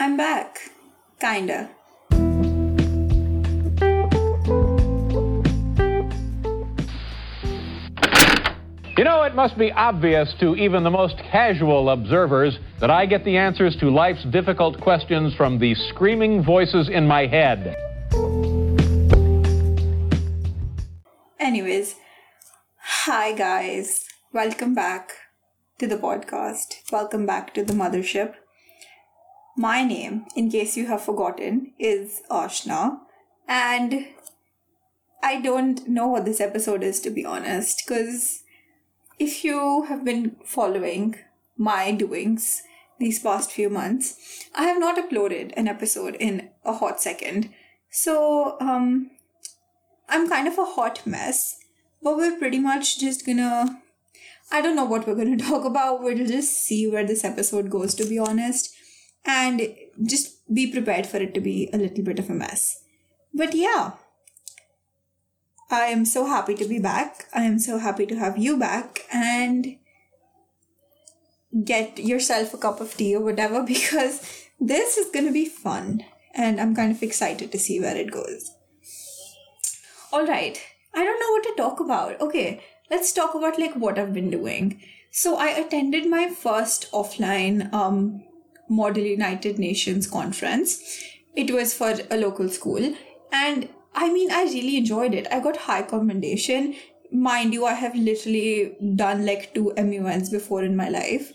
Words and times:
I'm 0.00 0.16
back. 0.16 0.56
Kinda. 1.20 1.68
You 8.96 9.04
know, 9.04 9.24
it 9.24 9.34
must 9.34 9.58
be 9.58 9.70
obvious 9.72 10.32
to 10.40 10.56
even 10.56 10.84
the 10.84 10.90
most 10.90 11.18
casual 11.18 11.90
observers 11.90 12.58
that 12.80 12.90
I 12.90 13.04
get 13.04 13.26
the 13.26 13.36
answers 13.36 13.76
to 13.80 13.90
life's 13.90 14.24
difficult 14.24 14.80
questions 14.80 15.34
from 15.34 15.58
the 15.58 15.74
screaming 15.90 16.42
voices 16.42 16.88
in 16.88 17.06
my 17.06 17.26
head. 17.26 17.76
Anyways, 21.38 21.96
hi 22.78 23.34
guys. 23.34 24.06
Welcome 24.32 24.74
back 24.74 25.10
to 25.78 25.86
the 25.86 25.96
podcast. 25.96 26.90
Welcome 26.90 27.26
back 27.26 27.52
to 27.52 27.62
the 27.62 27.74
mothership. 27.74 28.39
My 29.60 29.84
name, 29.84 30.24
in 30.34 30.50
case 30.50 30.74
you 30.78 30.86
have 30.86 31.02
forgotten, 31.02 31.74
is 31.78 32.22
Ashna, 32.30 33.00
and 33.46 34.06
I 35.22 35.38
don't 35.42 35.86
know 35.86 36.08
what 36.08 36.24
this 36.24 36.40
episode 36.40 36.82
is 36.82 36.98
to 37.00 37.10
be 37.10 37.26
honest, 37.26 37.82
because 37.84 38.42
if 39.18 39.44
you 39.44 39.82
have 39.82 40.02
been 40.02 40.36
following 40.46 41.16
my 41.58 41.90
doings 41.92 42.62
these 42.98 43.18
past 43.18 43.52
few 43.52 43.68
months, 43.68 44.46
I 44.54 44.62
have 44.64 44.80
not 44.80 44.96
uploaded 44.96 45.52
an 45.58 45.68
episode 45.68 46.14
in 46.14 46.48
a 46.64 46.72
hot 46.72 47.02
second. 47.02 47.50
So, 47.90 48.56
um, 48.62 49.10
I'm 50.08 50.26
kind 50.26 50.48
of 50.48 50.56
a 50.56 50.64
hot 50.64 51.06
mess, 51.06 51.58
but 52.02 52.16
we're 52.16 52.38
pretty 52.38 52.60
much 52.60 52.98
just 52.98 53.26
gonna. 53.26 53.82
I 54.50 54.62
don't 54.62 54.74
know 54.74 54.86
what 54.86 55.06
we're 55.06 55.22
gonna 55.22 55.36
talk 55.50 55.66
about. 55.66 56.02
We'll 56.02 56.26
just 56.26 56.64
see 56.64 56.88
where 56.88 57.06
this 57.06 57.24
episode 57.24 57.68
goes, 57.68 57.94
to 57.96 58.06
be 58.06 58.18
honest, 58.18 58.74
and 59.24 59.62
just 60.04 60.52
be 60.52 60.70
prepared 60.70 61.06
for 61.06 61.18
it 61.18 61.34
to 61.34 61.40
be 61.40 61.70
a 61.72 61.78
little 61.78 62.04
bit 62.04 62.18
of 62.18 62.30
a 62.30 62.34
mess. 62.34 62.82
But 63.32 63.54
yeah, 63.54 63.92
I 65.70 65.86
am 65.86 66.04
so 66.04 66.26
happy 66.26 66.54
to 66.54 66.66
be 66.66 66.78
back. 66.78 67.26
I 67.32 67.42
am 67.42 67.58
so 67.58 67.78
happy 67.78 68.06
to 68.06 68.16
have 68.16 68.36
you 68.36 68.56
back 68.56 69.06
and 69.12 69.76
get 71.64 71.98
yourself 71.98 72.54
a 72.54 72.58
cup 72.58 72.80
of 72.80 72.96
tea 72.96 73.14
or 73.14 73.22
whatever 73.22 73.62
because 73.66 74.48
this 74.58 74.96
is 74.96 75.10
going 75.10 75.26
to 75.26 75.32
be 75.32 75.46
fun 75.46 76.04
and 76.34 76.60
I'm 76.60 76.74
kind 76.74 76.92
of 76.92 77.02
excited 77.02 77.50
to 77.52 77.58
see 77.58 77.80
where 77.80 77.96
it 77.96 78.10
goes. 78.10 78.52
All 80.12 80.26
right. 80.26 80.60
I 80.94 81.04
don't 81.04 81.20
know 81.20 81.30
what 81.30 81.44
to 81.44 81.62
talk 81.62 81.80
about. 81.80 82.20
Okay, 82.20 82.62
let's 82.90 83.12
talk 83.12 83.34
about 83.34 83.58
like 83.58 83.74
what 83.74 83.98
I've 83.98 84.12
been 84.12 84.30
doing. 84.30 84.80
So 85.12 85.36
I 85.36 85.48
attended 85.48 86.08
my 86.08 86.28
first 86.28 86.90
offline 86.92 87.72
um 87.72 88.24
Model 88.70 89.04
United 89.04 89.58
Nations 89.58 90.06
conference. 90.06 90.80
It 91.36 91.50
was 91.50 91.74
for 91.74 91.94
a 92.10 92.16
local 92.16 92.48
school 92.48 92.94
and 93.32 93.68
I 93.94 94.12
mean, 94.12 94.30
I 94.30 94.44
really 94.44 94.76
enjoyed 94.76 95.14
it. 95.14 95.26
I 95.30 95.40
got 95.40 95.56
high 95.56 95.82
commendation. 95.82 96.74
Mind 97.10 97.52
you, 97.52 97.66
I 97.66 97.74
have 97.74 97.94
literally 97.94 98.76
done 98.94 99.26
like 99.26 99.52
two 99.52 99.72
MUNs 99.76 100.30
before 100.30 100.62
in 100.62 100.76
my 100.76 100.88
life, 100.88 101.32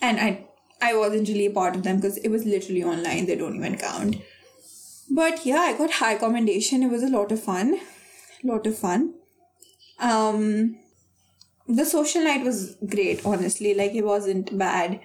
and 0.00 0.18
I 0.18 0.46
I 0.80 0.94
wasn't 0.96 1.28
really 1.28 1.46
a 1.46 1.50
part 1.50 1.76
of 1.76 1.82
them 1.82 1.96
because 1.96 2.16
it 2.18 2.28
was 2.28 2.44
literally 2.44 2.82
online. 2.82 3.26
They 3.26 3.36
don't 3.36 3.56
even 3.56 3.76
count. 3.76 4.16
But 5.10 5.44
yeah, 5.44 5.60
I 5.60 5.76
got 5.76 5.90
high 5.90 6.16
commendation. 6.16 6.82
It 6.82 6.90
was 6.90 7.02
a 7.02 7.08
lot 7.08 7.30
of 7.30 7.42
fun, 7.42 7.78
lot 8.42 8.66
of 8.66 8.78
fun. 8.78 9.14
Um, 10.00 10.78
the 11.68 11.84
social 11.84 12.24
night 12.24 12.42
was 12.42 12.76
great. 12.88 13.24
Honestly, 13.26 13.74
like 13.74 13.94
it 13.94 14.04
wasn't 14.04 14.56
bad. 14.58 15.00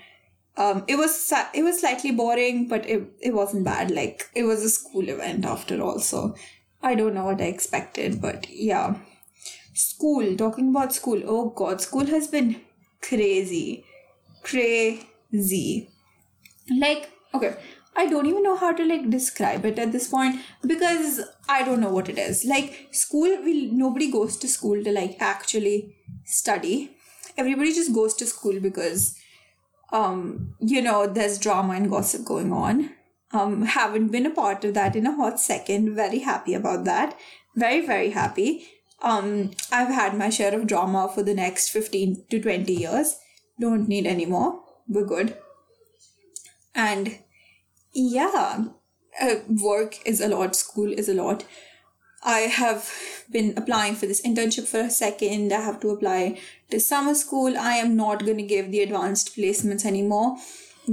Um, 0.57 0.83
it 0.87 0.95
was 0.97 1.31
it 1.53 1.63
was 1.63 1.79
slightly 1.79 2.11
boring, 2.11 2.67
but 2.67 2.87
it 2.89 3.03
it 3.21 3.33
wasn't 3.33 3.63
bad. 3.63 3.91
Like 3.91 4.29
it 4.33 4.43
was 4.43 4.63
a 4.63 4.69
school 4.69 5.07
event 5.07 5.45
after 5.45 5.81
all, 5.81 5.99
so 5.99 6.35
I 6.81 6.95
don't 6.95 7.13
know 7.13 7.25
what 7.25 7.41
I 7.41 7.45
expected, 7.45 8.21
but 8.21 8.49
yeah. 8.49 8.95
School, 9.73 10.35
talking 10.35 10.69
about 10.69 10.93
school. 10.93 11.21
Oh 11.25 11.49
god, 11.49 11.81
school 11.81 12.05
has 12.07 12.27
been 12.27 12.61
crazy. 13.01 13.85
Crazy. 14.43 15.89
Like, 16.69 17.11
okay, 17.33 17.55
I 17.95 18.07
don't 18.07 18.25
even 18.25 18.43
know 18.43 18.55
how 18.55 18.71
to 18.73 18.85
like 18.85 19.09
describe 19.09 19.65
it 19.65 19.79
at 19.79 19.91
this 19.91 20.07
point 20.07 20.39
because 20.65 21.21
I 21.49 21.63
don't 21.63 21.81
know 21.81 21.89
what 21.91 22.09
it 22.09 22.17
is. 22.17 22.45
Like 22.45 22.87
school 22.91 23.29
will 23.43 23.71
nobody 23.71 24.11
goes 24.11 24.37
to 24.37 24.47
school 24.47 24.83
to 24.83 24.91
like 24.91 25.17
actually 25.19 25.95
study. 26.25 26.91
Everybody 27.37 27.73
just 27.73 27.93
goes 27.93 28.13
to 28.15 28.25
school 28.25 28.59
because 28.59 29.15
um 29.91 30.55
you 30.59 30.81
know 30.81 31.07
there's 31.07 31.39
drama 31.39 31.73
and 31.73 31.89
gossip 31.89 32.25
going 32.25 32.51
on 32.51 32.89
um, 33.31 33.63
haven't 33.63 34.09
been 34.09 34.25
a 34.25 34.31
part 34.31 34.63
of 34.63 34.73
that 34.75 34.95
in 34.95 35.05
a 35.05 35.15
hot 35.15 35.39
second. 35.39 35.95
Very 35.95 36.19
happy 36.19 36.53
about 36.53 36.85
that. 36.85 37.17
Very, 37.55 37.85
very 37.85 38.11
happy. 38.11 38.67
Um, 39.01 39.51
I've 39.71 39.93
had 39.93 40.17
my 40.17 40.29
share 40.29 40.55
of 40.55 40.67
drama 40.67 41.11
for 41.13 41.23
the 41.23 41.33
next 41.33 41.69
15 41.69 42.25
to 42.29 42.39
20 42.39 42.73
years. 42.73 43.17
Don't 43.59 43.87
need 43.87 44.07
any 44.07 44.25
more. 44.25 44.61
We're 44.87 45.05
good. 45.05 45.37
And 46.73 47.19
yeah, 47.93 48.65
uh, 49.21 49.35
work 49.49 49.97
is 50.05 50.21
a 50.21 50.29
lot, 50.29 50.55
school 50.55 50.91
is 50.91 51.09
a 51.09 51.13
lot. 51.13 51.43
I 52.23 52.39
have 52.41 52.91
been 53.31 53.53
applying 53.57 53.95
for 53.95 54.05
this 54.05 54.21
internship 54.21 54.67
for 54.67 54.79
a 54.79 54.89
second. 54.89 55.53
I 55.53 55.61
have 55.61 55.79
to 55.81 55.89
apply 55.89 56.39
to 56.71 56.79
summer 56.79 57.13
school. 57.13 57.57
I 57.57 57.73
am 57.73 57.95
not 57.95 58.25
going 58.25 58.37
to 58.37 58.43
give 58.43 58.71
the 58.71 58.81
advanced 58.81 59.35
placements 59.35 59.85
anymore 59.85 60.37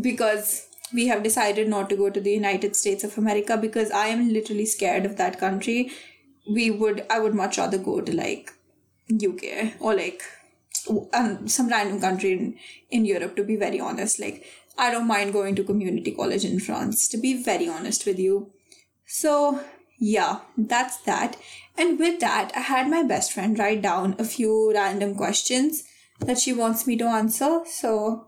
because 0.00 0.66
we 0.92 1.06
have 1.06 1.22
decided 1.22 1.68
not 1.68 1.88
to 1.90 1.96
go 1.96 2.10
to 2.10 2.20
the 2.20 2.32
United 2.32 2.76
States 2.76 3.04
of 3.04 3.16
America 3.16 3.56
because 3.56 3.90
I 3.90 4.06
am 4.08 4.32
literally 4.32 4.66
scared 4.66 5.06
of 5.06 5.16
that 5.16 5.38
country. 5.40 5.90
We 6.48 6.70
would, 6.70 7.06
I 7.08 7.18
would 7.20 7.34
much 7.34 7.58
rather 7.58 7.78
go 7.78 8.00
to 8.00 8.14
like 8.14 8.52
UK 9.10 9.80
or 9.80 9.94
like 9.94 10.22
um, 11.14 11.48
some 11.48 11.68
random 11.68 12.00
country 12.00 12.32
in, 12.32 12.58
in 12.90 13.04
Europe, 13.04 13.36
to 13.36 13.44
be 13.44 13.56
very 13.56 13.80
honest. 13.80 14.20
Like, 14.20 14.44
I 14.76 14.90
don't 14.90 15.06
mind 15.06 15.32
going 15.32 15.54
to 15.56 15.64
community 15.64 16.12
college 16.12 16.44
in 16.44 16.60
France, 16.60 17.08
to 17.08 17.16
be 17.16 17.42
very 17.42 17.68
honest 17.68 18.06
with 18.06 18.18
you. 18.18 18.52
So, 19.06 19.62
yeah, 20.04 20.40
that's 20.58 20.98
that. 21.04 21.38
And 21.78 21.98
with 21.98 22.20
that, 22.20 22.52
I 22.54 22.60
had 22.60 22.90
my 22.90 23.02
best 23.02 23.32
friend 23.32 23.58
write 23.58 23.80
down 23.80 24.16
a 24.18 24.24
few 24.24 24.70
random 24.74 25.14
questions 25.14 25.84
that 26.20 26.38
she 26.38 26.52
wants 26.52 26.86
me 26.86 26.94
to 26.98 27.06
answer. 27.06 27.60
So, 27.66 28.26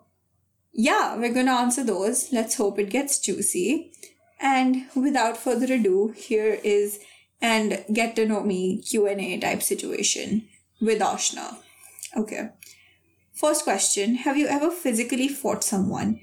yeah, 0.73 1.17
we're 1.17 1.35
to 1.35 1.51
answer 1.51 1.85
those. 1.85 2.33
Let's 2.33 2.57
hope 2.57 2.79
it 2.79 2.89
gets 2.89 3.19
juicy. 3.19 3.93
And 4.41 4.87
without 4.95 5.37
further 5.37 5.75
ado, 5.75 6.15
here 6.17 6.59
is 6.65 6.99
and 7.43 7.85
get 7.93 8.17
to 8.17 8.25
know 8.25 8.43
me 8.43 8.81
Q&A 8.81 9.39
type 9.39 9.63
situation 9.63 10.49
with 10.81 11.01
Ashna. 11.01 11.59
Okay. 12.17 12.49
First 13.35 13.65
question, 13.65 14.15
have 14.15 14.39
you 14.39 14.47
ever 14.47 14.71
physically 14.71 15.29
fought 15.29 15.63
someone? 15.63 16.21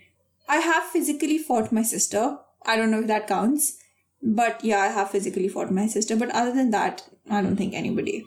I 0.50 0.58
have 0.58 0.86
physically 0.86 1.38
fought 1.38 1.72
my 1.72 1.84
sister. 1.84 2.40
I 2.66 2.76
don't 2.76 2.90
know 2.90 3.02
if 3.02 3.08
that 3.08 3.28
counts. 3.28 3.78
But 4.24 4.64
yeah, 4.64 4.80
I 4.80 4.88
have 4.88 5.12
physically 5.12 5.50
fought 5.50 5.72
my 5.72 5.88
sister. 5.88 6.16
But 6.16 6.32
other 6.32 6.54
than 6.54 6.72
that, 6.72 7.04
I 7.30 7.42
don't 7.42 7.58
think 7.58 7.74
anybody. 7.74 8.26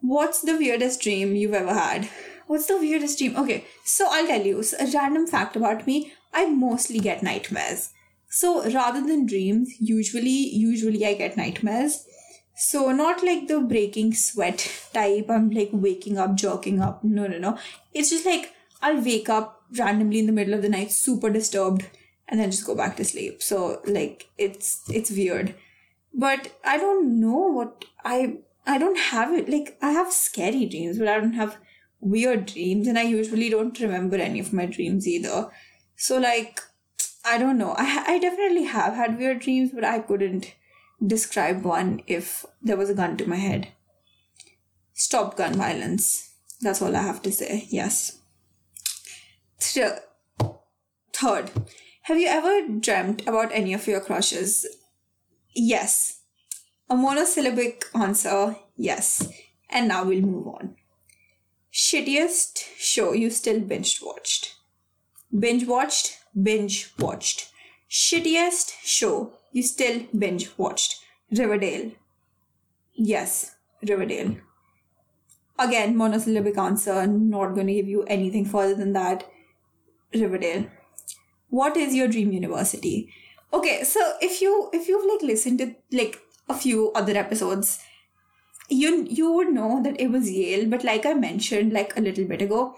What's 0.00 0.40
the 0.40 0.56
weirdest 0.56 1.00
dream 1.00 1.36
you've 1.36 1.54
ever 1.54 1.74
had? 1.74 2.08
What's 2.46 2.66
the 2.66 2.78
weirdest 2.78 3.18
dream? 3.18 3.36
Okay, 3.36 3.64
so 3.84 4.08
I'll 4.10 4.26
tell 4.26 4.42
you 4.44 4.62
a 4.80 4.86
random 4.92 5.26
fact 5.26 5.54
about 5.54 5.86
me. 5.86 6.12
I 6.32 6.46
mostly 6.46 6.98
get 6.98 7.22
nightmares. 7.22 7.92
So 8.28 8.68
rather 8.70 9.00
than 9.00 9.26
dreams, 9.26 9.70
usually 9.80 10.30
usually 10.30 11.04
I 11.04 11.14
get 11.14 11.36
nightmares. 11.36 12.06
So 12.56 12.92
not 12.92 13.22
like 13.22 13.48
the 13.48 13.60
breaking 13.60 14.14
sweat 14.14 14.70
type. 14.92 15.26
I'm 15.28 15.50
like 15.50 15.70
waking 15.72 16.18
up, 16.18 16.34
joking 16.34 16.80
up. 16.80 17.04
No, 17.04 17.26
no, 17.26 17.38
no. 17.38 17.58
It's 17.94 18.10
just 18.10 18.26
like 18.26 18.52
I'll 18.82 19.02
wake 19.02 19.28
up 19.28 19.62
randomly 19.78 20.18
in 20.18 20.26
the 20.26 20.32
middle 20.32 20.54
of 20.54 20.62
the 20.62 20.68
night, 20.68 20.92
super 20.92 21.30
disturbed, 21.30 21.84
and 22.30 22.38
then 22.38 22.50
just 22.50 22.64
go 22.64 22.74
back 22.74 22.96
to 22.96 23.04
sleep. 23.04 23.42
So 23.42 23.82
like 23.84 24.28
it's 24.38 24.88
it's 24.88 25.10
weird. 25.10 25.54
But 26.14 26.52
I 26.64 26.78
don't 26.78 27.20
know 27.20 27.48
what 27.58 27.84
I 28.04 28.38
I 28.66 28.78
don't 28.78 28.98
have 28.98 29.32
it. 29.32 29.48
Like 29.48 29.76
I 29.82 29.90
have 29.90 30.12
scary 30.12 30.66
dreams, 30.66 30.98
but 30.98 31.08
I 31.08 31.18
don't 31.18 31.34
have 31.34 31.58
weird 32.00 32.46
dreams 32.46 32.86
and 32.86 32.98
I 32.98 33.02
usually 33.02 33.50
don't 33.50 33.78
remember 33.78 34.16
any 34.16 34.40
of 34.40 34.52
my 34.52 34.66
dreams 34.66 35.06
either. 35.06 35.50
So 35.96 36.18
like 36.18 36.60
I 37.24 37.36
don't 37.36 37.58
know. 37.58 37.74
I 37.76 38.04
I 38.06 38.18
definitely 38.18 38.64
have 38.64 38.94
had 38.94 39.18
weird 39.18 39.40
dreams, 39.40 39.72
but 39.74 39.84
I 39.84 39.98
couldn't 39.98 40.54
describe 41.04 41.64
one 41.64 42.02
if 42.06 42.46
there 42.62 42.76
was 42.76 42.90
a 42.90 42.94
gun 42.94 43.16
to 43.16 43.28
my 43.28 43.36
head. 43.36 43.68
Stop 44.94 45.36
gun 45.36 45.54
violence. 45.54 46.34
That's 46.60 46.82
all 46.82 46.94
I 46.94 47.02
have 47.02 47.22
to 47.22 47.32
say. 47.32 47.66
Yes. 47.70 48.18
Th- 49.58 50.00
third, 51.12 51.50
have 52.02 52.18
you 52.18 52.28
ever 52.28 52.66
dreamt 52.80 53.22
about 53.26 53.52
any 53.52 53.74
of 53.74 53.86
your 53.86 54.00
crushes? 54.00 54.66
Yes. 55.54 56.20
A 56.88 56.96
monosyllabic 56.96 57.84
answer, 57.94 58.56
yes. 58.76 59.28
And 59.68 59.88
now 59.88 60.04
we'll 60.04 60.22
move 60.22 60.48
on. 60.48 60.76
Shittiest 61.72 62.64
show 62.76 63.12
you 63.12 63.30
still 63.30 63.60
binge 63.60 64.00
watched. 64.02 64.56
Binge 65.38 65.66
watched, 65.66 66.18
binge 66.42 66.92
watched. 66.98 67.52
Shittiest 67.88 68.72
show 68.82 69.34
you 69.52 69.62
still 69.62 70.02
binge 70.16 70.50
watched. 70.56 71.00
Riverdale. 71.30 71.92
Yes, 72.94 73.54
Riverdale. 73.86 74.36
Again, 75.58 75.96
monosyllabic 75.96 76.58
answer. 76.58 77.06
Not 77.06 77.54
going 77.54 77.68
to 77.68 77.74
give 77.74 77.86
you 77.88 78.02
anything 78.04 78.44
further 78.44 78.74
than 78.74 78.92
that. 78.94 79.30
Riverdale. 80.12 80.66
What 81.50 81.76
is 81.76 81.94
your 81.94 82.08
dream 82.08 82.32
university? 82.32 83.12
Okay, 83.52 83.82
so 83.84 84.00
if 84.22 84.40
you 84.40 84.70
if 84.72 84.88
you've 84.88 85.06
like 85.12 85.22
listened 85.22 85.58
to 85.58 85.74
like 85.92 86.20
a 86.48 86.54
few 86.54 86.92
other 86.92 87.16
episodes, 87.16 87.80
you 88.68 89.04
you 89.10 89.32
would 89.32 89.52
know 89.52 89.82
that 89.82 90.00
it 90.00 90.10
was 90.10 90.30
Yale. 90.30 90.68
But 90.68 90.84
like 90.84 91.04
I 91.04 91.14
mentioned 91.14 91.72
like 91.72 91.96
a 91.96 92.00
little 92.00 92.24
bit 92.24 92.42
ago, 92.42 92.76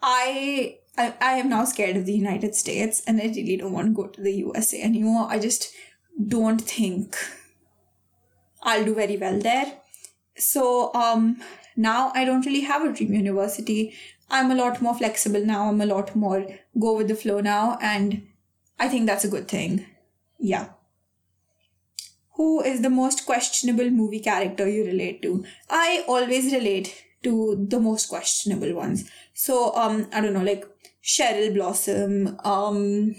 I 0.00 0.78
I, 0.96 1.14
I 1.20 1.32
am 1.32 1.48
now 1.48 1.64
scared 1.64 1.96
of 1.96 2.06
the 2.06 2.12
United 2.12 2.54
States 2.54 3.02
and 3.06 3.20
I 3.20 3.26
really 3.26 3.56
don't 3.56 3.72
want 3.72 3.88
to 3.88 4.02
go 4.02 4.06
to 4.06 4.20
the 4.20 4.32
USA 4.32 4.82
anymore. 4.82 5.26
I 5.28 5.40
just 5.40 5.72
don't 6.28 6.60
think 6.60 7.16
I'll 8.62 8.84
do 8.84 8.94
very 8.94 9.16
well 9.16 9.40
there. 9.40 9.72
So 10.36 10.94
um 10.94 11.42
now 11.76 12.12
I 12.14 12.24
don't 12.24 12.46
really 12.46 12.60
have 12.60 12.84
a 12.84 12.92
dream 12.92 13.14
university. 13.14 13.94
I'm 14.34 14.50
a 14.50 14.56
lot 14.56 14.82
more 14.82 14.94
flexible 14.96 15.44
now. 15.46 15.68
I'm 15.68 15.80
a 15.80 15.86
lot 15.86 16.16
more 16.16 16.44
go 16.78 16.96
with 16.96 17.06
the 17.06 17.14
flow 17.14 17.40
now 17.40 17.78
and 17.80 18.26
I 18.80 18.88
think 18.88 19.06
that's 19.06 19.24
a 19.24 19.28
good 19.28 19.46
thing. 19.46 19.86
Yeah. 20.40 20.70
Who 22.36 22.60
is 22.60 22.80
the 22.82 22.90
most 22.90 23.26
questionable 23.26 23.90
movie 23.90 24.18
character 24.18 24.68
you 24.68 24.84
relate 24.84 25.22
to? 25.22 25.44
I 25.70 26.04
always 26.08 26.52
relate 26.52 27.04
to 27.22 27.64
the 27.68 27.78
most 27.78 28.08
questionable 28.08 28.74
ones. 28.74 29.08
So 29.34 29.72
um 29.76 30.08
I 30.12 30.20
don't 30.20 30.34
know 30.34 30.48
like 30.48 30.66
Cheryl 31.02 31.54
Blossom 31.54 32.40
um 32.44 33.14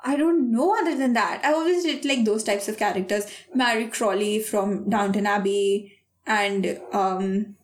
I 0.00 0.16
don't 0.16 0.50
know 0.50 0.74
other 0.80 0.96
than 0.96 1.12
that. 1.12 1.44
I 1.44 1.52
always 1.52 1.84
did 1.84 2.04
like 2.04 2.24
those 2.24 2.42
types 2.42 2.68
of 2.68 2.76
characters. 2.76 3.30
Mary 3.54 3.86
Crawley 3.86 4.40
from 4.40 4.90
Downton 4.90 5.26
Abbey 5.26 5.92
and 6.26 6.80
um 6.92 7.54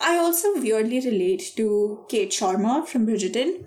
I 0.00 0.16
also 0.18 0.60
weirdly 0.60 1.00
relate 1.00 1.52
to 1.56 2.04
Kate 2.08 2.30
Sharma 2.30 2.86
from 2.86 3.06
Bridgerton. 3.06 3.64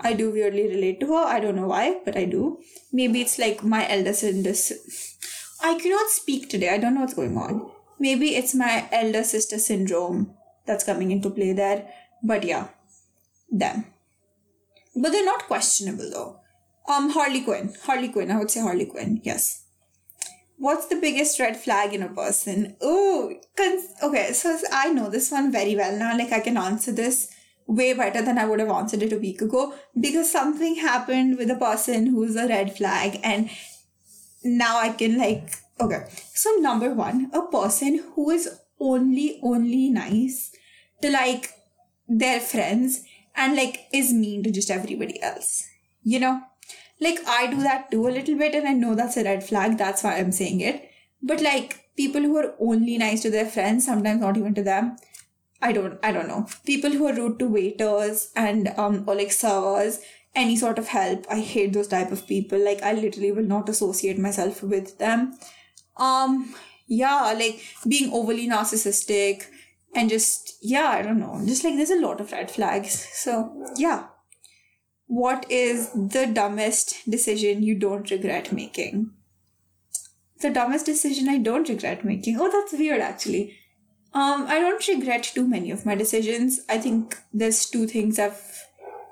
I 0.00 0.12
do 0.12 0.30
weirdly 0.30 0.68
relate 0.68 1.00
to 1.00 1.06
her. 1.08 1.24
I 1.24 1.40
don't 1.40 1.56
know 1.56 1.68
why, 1.68 2.00
but 2.04 2.16
I 2.16 2.24
do. 2.24 2.58
Maybe 2.92 3.20
it's 3.20 3.38
like 3.38 3.62
my 3.62 3.88
elder 3.88 4.12
sister. 4.12 4.74
I 5.62 5.78
cannot 5.78 6.08
speak 6.08 6.48
today. 6.48 6.70
I 6.70 6.78
don't 6.78 6.94
know 6.94 7.00
what's 7.02 7.14
going 7.14 7.36
on. 7.36 7.70
Maybe 7.98 8.36
it's 8.36 8.54
my 8.54 8.88
elder 8.92 9.24
sister 9.24 9.58
syndrome 9.58 10.34
that's 10.66 10.84
coming 10.84 11.10
into 11.10 11.30
play 11.30 11.52
there. 11.52 11.88
But 12.22 12.44
yeah, 12.44 12.68
them. 13.50 13.86
But 14.94 15.10
they're 15.10 15.24
not 15.24 15.46
questionable 15.46 16.10
though. 16.10 16.40
Um, 16.92 17.10
Harley 17.10 17.42
Quinn. 17.42 17.74
Harley 17.84 18.08
Quinn. 18.08 18.30
I 18.30 18.38
would 18.38 18.50
say 18.50 18.60
Harley 18.60 18.86
Quinn. 18.86 19.20
Yes. 19.22 19.64
What's 20.58 20.86
the 20.86 20.96
biggest 20.96 21.38
red 21.38 21.56
flag 21.56 21.94
in 21.94 22.02
a 22.02 22.08
person? 22.08 22.76
Oh, 22.80 23.32
cons- 23.56 23.94
okay. 24.02 24.32
So 24.32 24.58
I 24.72 24.90
know 24.90 25.08
this 25.08 25.30
one 25.30 25.52
very 25.52 25.76
well 25.76 25.96
now. 25.96 26.16
Like 26.18 26.32
I 26.32 26.40
can 26.40 26.56
answer 26.56 26.90
this 26.90 27.32
way 27.66 27.92
better 27.92 28.22
than 28.22 28.38
I 28.38 28.46
would 28.46 28.60
have 28.60 28.70
answered 28.70 29.02
it 29.02 29.12
a 29.12 29.18
week 29.18 29.40
ago 29.40 29.74
because 30.00 30.32
something 30.32 30.76
happened 30.76 31.38
with 31.38 31.50
a 31.50 31.54
person 31.56 32.06
who's 32.06 32.34
a 32.34 32.48
red 32.48 32.76
flag, 32.76 33.20
and 33.22 33.50
now 34.42 34.78
I 34.78 34.88
can 34.90 35.16
like 35.16 35.54
okay. 35.80 36.06
So 36.34 36.50
number 36.56 36.92
one, 36.92 37.30
a 37.32 37.42
person 37.42 38.02
who 38.14 38.30
is 38.30 38.48
only 38.80 39.38
only 39.42 39.90
nice 39.90 40.50
to 41.02 41.10
like 41.10 41.50
their 42.08 42.40
friends 42.40 43.04
and 43.36 43.54
like 43.54 43.86
is 43.92 44.12
mean 44.12 44.42
to 44.42 44.50
just 44.50 44.70
everybody 44.70 45.22
else. 45.22 45.68
You 46.02 46.20
know? 46.20 46.42
Like 47.00 47.20
I 47.26 47.46
do 47.46 47.62
that 47.62 47.90
too 47.90 48.08
a 48.08 48.10
little 48.10 48.36
bit 48.36 48.54
and 48.54 48.66
I 48.66 48.72
know 48.72 48.94
that's 48.94 49.16
a 49.16 49.24
red 49.24 49.44
flag, 49.44 49.78
that's 49.78 50.02
why 50.02 50.16
I'm 50.16 50.32
saying 50.32 50.60
it. 50.60 50.90
But 51.22 51.40
like 51.40 51.90
people 51.96 52.22
who 52.22 52.36
are 52.36 52.54
only 52.60 52.98
nice 52.98 53.22
to 53.22 53.30
their 53.30 53.46
friends, 53.46 53.86
sometimes 53.86 54.20
not 54.20 54.36
even 54.36 54.54
to 54.54 54.62
them. 54.62 54.96
I 55.60 55.72
don't 55.72 55.98
I 56.02 56.12
don't 56.12 56.28
know. 56.28 56.46
People 56.64 56.90
who 56.90 57.06
are 57.06 57.14
rude 57.14 57.38
to 57.38 57.48
waiters 57.48 58.30
and 58.34 58.68
um 58.76 59.04
or 59.06 59.14
like 59.14 59.32
servers, 59.32 60.00
any 60.34 60.56
sort 60.56 60.78
of 60.78 60.88
help. 60.88 61.26
I 61.30 61.40
hate 61.40 61.72
those 61.72 61.88
type 61.88 62.12
of 62.12 62.26
people. 62.26 62.64
Like 62.64 62.82
I 62.82 62.92
literally 62.92 63.32
will 63.32 63.44
not 63.44 63.68
associate 63.68 64.18
myself 64.18 64.62
with 64.62 64.98
them. 64.98 65.38
Um 65.96 66.54
yeah, 66.86 67.32
like 67.38 67.60
being 67.86 68.12
overly 68.12 68.48
narcissistic 68.48 69.44
and 69.94 70.10
just 70.10 70.58
yeah, 70.62 70.88
I 70.88 71.02
don't 71.02 71.20
know. 71.20 71.40
Just 71.46 71.62
like 71.64 71.76
there's 71.76 71.90
a 71.90 72.00
lot 72.00 72.20
of 72.20 72.32
red 72.32 72.50
flags. 72.50 73.06
So 73.12 73.66
yeah 73.76 74.06
what 75.08 75.50
is 75.50 75.90
the 75.92 76.30
dumbest 76.32 77.10
decision 77.10 77.62
you 77.62 77.74
don't 77.74 78.10
regret 78.10 78.52
making? 78.52 79.10
The 80.40 80.50
dumbest 80.50 80.86
decision 80.86 81.28
I 81.28 81.38
don't 81.38 81.68
regret 81.68 82.04
making. 82.04 82.38
Oh, 82.40 82.50
that's 82.50 82.78
weird 82.78 83.00
actually. 83.00 83.58
Um, 84.14 84.46
I 84.46 84.60
don't 84.60 84.86
regret 84.86 85.24
too 85.24 85.48
many 85.48 85.70
of 85.70 85.84
my 85.84 85.94
decisions. 85.94 86.60
I 86.68 86.78
think 86.78 87.18
there's 87.32 87.66
two 87.66 87.86
things 87.86 88.18
I've, 88.18 88.62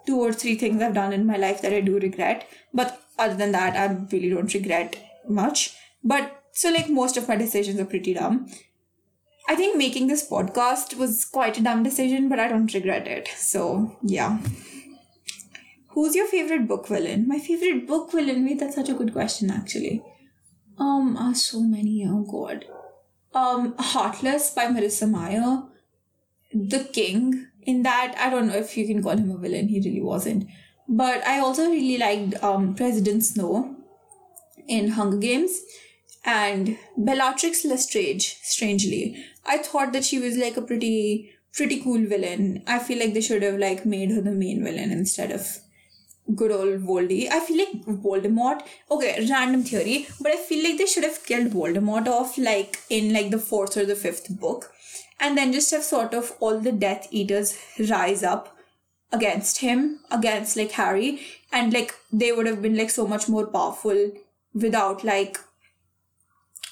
two 0.07 0.21
or 0.21 0.33
three 0.33 0.55
things 0.55 0.81
I've 0.81 0.95
done 0.95 1.13
in 1.13 1.27
my 1.27 1.37
life 1.37 1.61
that 1.63 1.73
I 1.73 1.81
do 1.81 1.99
regret. 1.99 2.49
But 2.73 3.03
other 3.19 3.35
than 3.35 3.53
that, 3.53 3.77
I 3.77 3.93
really 4.13 4.31
don't 4.31 4.53
regret 4.53 4.97
much. 5.29 5.77
But 6.05 6.43
so, 6.53 6.71
like, 6.71 6.89
most 6.89 7.17
of 7.17 7.29
my 7.29 7.37
decisions 7.37 7.79
are 7.81 7.85
pretty 7.85 8.15
dumb. 8.15 8.49
I 9.49 9.55
think 9.55 9.77
making 9.77 10.07
this 10.07 10.29
podcast 10.29 10.97
was 10.97 11.25
quite 11.25 11.59
a 11.59 11.63
dumb 11.63 11.83
decision, 11.83 12.29
but 12.29 12.41
I 12.41 12.49
don't 12.49 12.73
regret 12.73 13.07
it. 13.07 13.29
So, 13.37 13.97
yeah. 14.03 14.39
Who's 15.97 16.15
your 16.15 16.27
favorite 16.27 16.69
book 16.69 16.89
villain? 16.89 17.27
My 17.27 17.39
favorite 17.39 17.87
book 17.87 18.13
villain. 18.13 18.45
Wait, 18.45 18.61
that's 18.61 18.75
such 18.75 18.91
a 18.91 18.95
good 18.95 19.15
question, 19.15 19.51
actually. 19.51 20.03
Um, 20.77 21.17
are 21.17 21.35
so 21.35 21.63
many. 21.63 22.05
Oh 22.07 22.23
God. 22.31 22.67
Um, 23.35 23.75
Heartless 23.79 24.51
by 24.51 24.67
Marissa 24.67 25.11
Meyer. 25.11 25.63
The 26.53 26.85
King. 26.93 27.47
In 27.63 27.83
that, 27.85 28.15
I 28.19 28.29
don't 28.29 28.49
know 28.49 28.59
if 28.59 28.77
you 28.77 28.87
can 28.87 29.03
call 29.03 29.17
him 29.17 29.31
a 29.31 29.39
villain. 29.39 29.69
He 29.69 29.81
really 29.81 30.03
wasn't. 30.03 30.47
But 30.87 31.27
I 31.27 31.39
also 31.39 31.71
really 31.71 31.97
liked 31.97 32.45
um 32.45 32.75
President 32.75 33.25
Snow 33.25 33.75
in 34.69 34.91
Hunger 34.91 35.17
Games 35.17 35.59
and 36.27 36.77
Bellatrix 36.99 37.65
Lestrange. 37.65 38.39
Strangely, 38.43 39.25
I 39.47 39.59
thought 39.59 39.95
that 39.95 40.05
she 40.05 40.19
was 40.19 40.37
like 40.37 40.59
a 40.59 40.63
pretty 40.63 41.31
pretty 41.55 41.83
cool 41.83 42.07
villain. 42.07 42.63
I 42.67 42.81
feel 42.81 42.99
like 42.99 43.15
they 43.15 43.23
should 43.23 43.43
have 43.43 43.59
like 43.59 43.87
made 43.87 44.11
her 44.11 44.21
the 44.21 44.33
main 44.33 44.63
villain 44.63 44.93
instead 44.93 45.33
of 45.33 45.63
good 46.35 46.51
old 46.51 46.81
Voldy. 46.83 47.31
I 47.31 47.41
feel 47.41 47.59
like 47.59 47.85
Voldemort. 47.85 48.63
Okay, 48.91 49.27
random 49.31 49.63
theory, 49.63 50.09
but 50.21 50.33
I 50.33 50.37
feel 50.37 50.63
like 50.63 50.79
they 50.79 50.87
should 50.87 51.05
have 51.05 51.25
killed 51.25 51.53
Voldemort 51.53 52.09
off 52.09 52.37
like 52.39 52.79
in 52.91 53.13
like 53.13 53.31
the 53.31 53.39
fourth 53.39 53.77
or 53.77 53.85
the 53.85 53.97
fifth 53.97 54.29
book, 54.41 54.73
and 55.21 55.39
then 55.39 55.53
just 55.53 55.71
have 55.71 55.85
sort 55.85 56.15
of 56.15 56.33
all 56.41 56.59
the 56.59 56.73
Death 56.73 57.09
Eaters 57.11 57.59
rise 57.89 58.23
up 58.23 58.57
against 59.13 59.61
him, 59.61 60.01
against 60.11 60.57
like 60.57 60.73
Harry, 60.73 61.21
and 61.53 61.73
like 61.73 61.95
they 62.13 62.33
would 62.33 62.47
have 62.47 62.61
been 62.61 62.77
like 62.77 62.91
so 62.91 63.07
much 63.07 63.29
more 63.29 63.47
powerful 63.47 64.13
without 64.53 65.05
like 65.05 65.39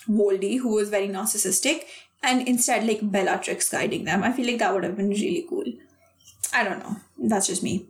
Voldy, 0.09 0.59
who 0.59 0.75
was 0.75 0.89
very 0.89 1.09
narcissistic, 1.09 1.85
and 2.23 2.47
instead 2.49 2.87
like 2.87 3.01
Bellatrix 3.11 3.69
guiding 3.71 4.05
them. 4.05 4.23
I 4.23 4.33
feel 4.33 4.47
like 4.47 4.59
that 4.59 4.75
would 4.75 4.85
have 4.85 4.97
been 4.97 5.11
really 5.11 5.47
cool. 5.49 5.65
I 6.53 6.65
don't 6.65 6.81
know. 6.81 6.97
That's 7.19 7.47
just 7.47 7.63
me. 7.63 7.87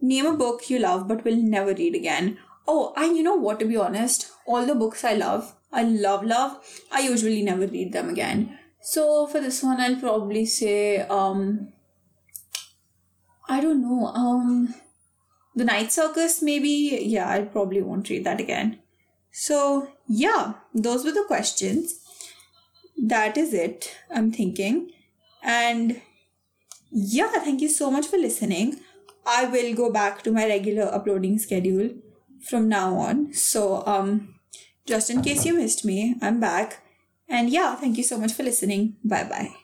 Name 0.00 0.26
a 0.26 0.36
book 0.36 0.68
you 0.68 0.78
love 0.78 1.08
but 1.08 1.24
will 1.24 1.36
never 1.36 1.74
read 1.74 1.94
again. 1.94 2.38
Oh, 2.66 2.92
I, 2.96 3.06
you 3.06 3.22
know 3.22 3.36
what, 3.36 3.60
to 3.60 3.66
be 3.66 3.76
honest, 3.76 4.30
all 4.46 4.64
the 4.66 4.74
books 4.74 5.04
I 5.04 5.14
love, 5.14 5.54
I 5.72 5.82
love, 5.82 6.24
love, 6.24 6.58
I 6.90 7.00
usually 7.00 7.42
never 7.42 7.66
read 7.66 7.92
them 7.92 8.08
again. 8.08 8.58
So 8.80 9.26
for 9.26 9.40
this 9.40 9.62
one, 9.62 9.80
I'll 9.80 9.96
probably 9.96 10.46
say, 10.46 11.00
um, 11.00 11.72
I 13.48 13.60
don't 13.60 13.82
know, 13.82 14.06
um, 14.06 14.74
The 15.54 15.64
Night 15.64 15.92
Circus, 15.92 16.42
maybe. 16.42 16.98
Yeah, 17.02 17.28
I 17.28 17.42
probably 17.42 17.82
won't 17.82 18.08
read 18.08 18.24
that 18.24 18.40
again. 18.40 18.80
So, 19.30 19.88
yeah, 20.06 20.54
those 20.74 21.04
were 21.04 21.12
the 21.12 21.24
questions. 21.26 22.00
That 22.96 23.36
is 23.36 23.52
it, 23.52 23.96
I'm 24.10 24.32
thinking. 24.32 24.92
And 25.42 26.00
yeah, 26.90 27.30
thank 27.32 27.60
you 27.60 27.68
so 27.68 27.90
much 27.90 28.06
for 28.06 28.16
listening. 28.16 28.80
I 29.26 29.46
will 29.46 29.74
go 29.74 29.90
back 29.90 30.22
to 30.22 30.32
my 30.32 30.46
regular 30.46 30.84
uploading 30.92 31.38
schedule 31.38 31.90
from 32.40 32.68
now 32.68 32.96
on. 32.96 33.32
So, 33.32 33.86
um, 33.86 34.34
just 34.86 35.10
in 35.10 35.22
case 35.22 35.46
you 35.46 35.54
missed 35.54 35.84
me, 35.84 36.16
I'm 36.20 36.40
back. 36.40 36.82
And 37.28 37.48
yeah, 37.48 37.74
thank 37.74 37.96
you 37.96 38.04
so 38.04 38.18
much 38.18 38.32
for 38.32 38.42
listening. 38.42 38.96
Bye 39.02 39.24
bye. 39.24 39.63